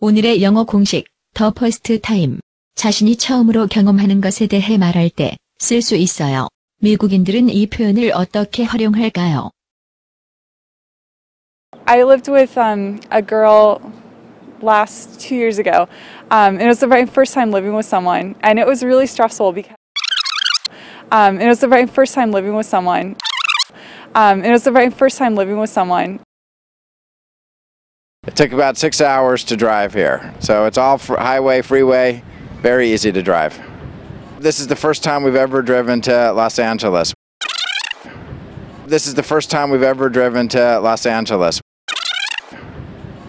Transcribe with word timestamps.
오늘의 0.00 0.42
영어 0.42 0.64
공식, 0.64 1.06
더 1.34 1.50
퍼스트 1.50 2.00
타임. 2.00 2.40
자신이 2.74 3.16
처음으로 3.16 3.66
경험하는 3.66 4.20
것에 4.20 4.46
대해 4.46 4.78
말할 4.78 5.10
때 5.10 5.36
쓸 5.62 5.80
수 5.80 5.94
있어요. 5.94 6.48
미국인들은 6.80 7.48
이 7.48 7.68
표현을 7.68 8.10
어떻게 8.12 8.64
활용할까요? 8.64 9.52
I 11.86 12.02
lived 12.02 12.28
with 12.28 12.58
um, 12.58 12.98
a 13.12 13.22
girl 13.22 13.78
last 14.60 15.20
two 15.20 15.36
years 15.36 15.60
ago. 15.60 15.86
Um, 16.32 16.58
and 16.58 16.62
it 16.62 16.66
was 16.66 16.80
the 16.80 16.88
very 16.88 17.06
first 17.06 17.32
time 17.32 17.52
living 17.52 17.74
with 17.76 17.86
someone, 17.86 18.34
and 18.42 18.58
it 18.58 18.66
was 18.66 18.82
really 18.82 19.06
stressful 19.06 19.52
because. 19.52 19.76
Um, 21.12 21.38
it 21.40 21.46
was 21.46 21.60
the 21.60 21.68
very 21.68 21.86
first 21.86 22.12
time 22.12 22.32
living 22.32 22.56
with 22.56 22.66
someone. 22.66 23.14
Um, 24.16 24.42
it 24.42 24.50
was 24.50 24.64
the 24.64 24.72
very 24.72 24.90
first 24.90 25.16
time 25.16 25.36
living 25.36 25.60
with 25.60 25.70
someone. 25.70 26.18
it 28.27 28.35
took 28.35 28.51
about 28.51 28.77
six 28.77 28.99
hours 28.99 29.45
to 29.45 29.55
drive 29.55 29.93
here. 29.93 30.33
So 30.39 30.65
it's 30.65 30.77
all 30.77 30.97
highway, 30.97 31.61
freeway, 31.61 32.21
very 32.61 32.91
easy 32.91 33.11
to 33.11 33.23
drive. 33.23 33.59
This 34.37 34.59
is 34.59 34.67
the 34.67 34.75
first 34.75 35.01
time 35.01 35.23
we've 35.23 35.35
ever 35.35 35.61
driven 35.61 36.01
to 36.01 36.33
Los 36.33 36.59
Angeles. 36.59 37.13
This 38.85 39.07
is 39.07 39.15
the 39.15 39.23
first 39.23 39.49
time 39.49 39.69
we've 39.69 39.81
ever 39.81 40.09
driven 40.09 40.47
to 40.49 40.79
Los 40.79 41.05
Angeles. 41.05 41.61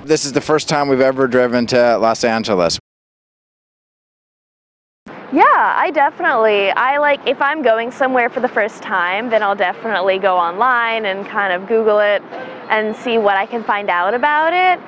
This 0.04 0.24
is 0.24 0.32
the 0.32 0.40
first 0.40 0.68
time 0.68 0.88
we've 0.88 1.00
ever 1.00 1.28
driven 1.28 1.66
to 1.68 1.96
Los 1.98 2.24
Angeles. 2.24 2.78
Yeah, 5.30 5.42
I 5.54 5.90
definitely. 5.90 6.70
I 6.70 6.98
like 6.98 7.20
if 7.26 7.40
I'm 7.42 7.62
going 7.62 7.90
somewhere 7.90 8.30
for 8.30 8.40
the 8.40 8.48
first 8.48 8.82
time, 8.82 9.28
then 9.28 9.42
I'll 9.42 9.54
definitely 9.54 10.18
go 10.18 10.36
online 10.38 11.04
and 11.04 11.26
kind 11.26 11.52
of 11.52 11.68
Google 11.68 11.98
it 11.98 12.22
and 12.70 12.96
see 12.96 13.18
what 13.18 13.36
I 13.36 13.44
can 13.44 13.62
find 13.62 13.90
out 13.90 14.14
about 14.14 14.52
it. 14.52 14.80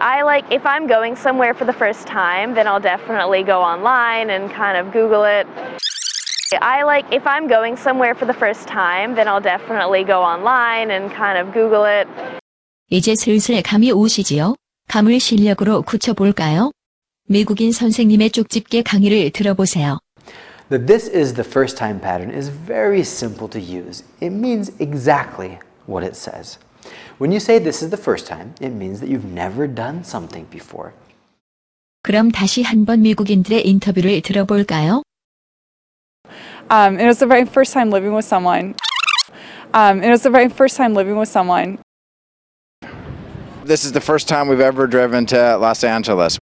I 0.00 0.22
like 0.22 0.44
if 0.52 0.64
I'm 0.64 0.86
going 0.86 1.16
somewhere 1.16 1.52
for 1.52 1.64
the 1.64 1.72
first 1.72 2.06
time, 2.06 2.54
then 2.54 2.68
I'll 2.68 2.80
definitely 2.80 3.42
go 3.42 3.60
online 3.60 4.30
and 4.30 4.50
kind 4.50 4.76
of 4.78 4.92
Google 4.92 5.24
it. 5.24 5.46
I 6.60 6.82
like 6.84 7.06
if 7.12 7.26
I'm 7.26 7.48
going 7.48 7.76
somewhere 7.76 8.14
for 8.14 8.26
the 8.26 8.34
first 8.34 8.68
time, 8.68 9.14
then 9.14 9.28
I'll 9.28 9.40
definitely 9.42 10.04
go 10.04 10.22
online 10.22 10.90
and 10.90 11.10
kind 11.10 11.38
of 11.38 11.52
Google 11.52 11.84
it. 11.84 12.08
이제 12.90 13.14
슬슬 13.14 13.62
감이 13.62 13.92
오시지요? 13.92 14.56
감을 14.88 15.20
실력으로 15.20 15.82
굳혀볼까요? 15.82 16.72
미국인 17.28 17.70
선생님의 17.70 18.30
쪽집게 18.30 18.82
강의를 18.82 19.30
들어보세요. 19.30 19.98
The 20.70 20.84
this 20.84 21.08
is 21.08 21.34
the 21.34 21.44
first 21.44 21.76
time 21.76 22.00
pattern 22.00 22.30
is 22.30 22.48
very 22.48 23.02
simple 23.02 23.48
to 23.50 23.60
use. 23.60 24.02
It 24.20 24.32
means 24.32 24.72
exactly 24.80 25.58
what 25.86 26.04
it 26.04 26.16
says. 26.16 26.58
When 27.18 27.32
you 27.32 27.40
say 27.40 27.58
this 27.58 27.82
is 27.82 27.90
the 27.90 27.98
first 28.00 28.26
time, 28.26 28.54
it 28.60 28.70
means 28.70 29.00
that 29.00 29.08
you've 29.08 29.26
never 29.26 29.66
done 29.66 30.02
something 30.04 30.46
before. 30.50 30.94
그럼 32.02 32.30
다시 32.32 32.62
한번 32.62 33.02
미국인들의 33.02 33.66
인터뷰를 33.66 34.22
들어볼까요? 34.22 35.02
Um, 36.70 36.98
it 36.98 37.06
was 37.06 37.18
the 37.18 37.26
very 37.26 37.44
first 37.44 37.74
time 37.74 37.90
living 37.90 38.14
with 38.14 38.24
someone. 38.24 38.74
Um, 39.74 40.02
it 40.02 40.08
was 40.08 40.22
the 40.22 40.30
very 40.30 40.48
first 40.48 40.76
time 40.76 40.94
living 40.94 41.16
with 41.16 41.28
someone. 41.28 41.78
This 43.64 43.84
is 43.84 43.92
the 43.92 44.00
first 44.00 44.26
time 44.26 44.48
we've 44.48 44.60
ever 44.60 44.86
driven 44.86 45.26
to 45.26 45.58
Los 45.58 45.84
Angeles. 45.84 46.38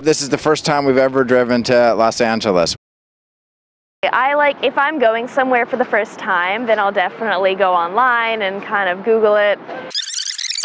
This 0.00 0.22
is 0.22 0.28
the 0.28 0.38
first 0.38 0.64
time 0.64 0.84
we've 0.84 0.96
ever 0.96 1.24
driven 1.24 1.62
to 1.64 1.94
Los 1.94 2.20
Angeles. 2.20 2.76
I 4.04 4.34
like 4.34 4.64
if 4.64 4.78
I'm 4.78 4.98
going 4.98 5.28
somewhere 5.28 5.66
for 5.66 5.76
the 5.76 5.84
first 5.84 6.18
time, 6.18 6.66
then 6.66 6.78
I'll 6.78 6.92
definitely 6.92 7.54
go 7.54 7.74
online 7.74 8.40
and 8.40 8.62
kind 8.62 8.88
of 8.88 9.04
Google 9.04 9.36
it. 9.36 9.58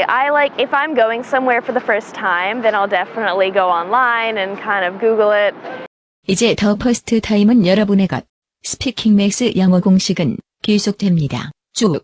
I 0.07 0.29
like 0.29 0.53
if 0.57 0.73
I'm 0.73 0.95
going 0.95 1.23
somewhere 1.23 1.61
for 1.61 1.73
the 1.73 1.81
first 1.81 2.15
time, 2.15 2.61
then 2.61 2.73
I'll 2.75 2.87
definitely 2.87 3.51
go 3.51 3.67
online 3.67 4.37
and 4.37 4.57
kind 4.57 4.85
of 4.85 5.01
Google 5.01 5.31
it. 5.31 5.53
이제 6.27 6.55
더 6.55 6.75
퍼스트 6.75 7.19
타임은 7.19 7.65
여러분의 7.65 8.07
것. 8.07 8.25
스피킹 8.63 9.15
맥스 9.17 9.53
영어 9.57 9.81
공식은 9.81 10.37
계속됩니다. 10.63 11.51
쭉. 11.73 12.03